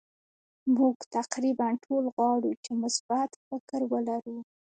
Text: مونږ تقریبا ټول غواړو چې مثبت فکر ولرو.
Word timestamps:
مونږ 0.75 0.97
تقریبا 1.17 1.67
ټول 1.85 2.03
غواړو 2.15 2.51
چې 2.63 2.71
مثبت 2.83 3.29
فکر 3.47 3.81
ولرو. 3.91 4.37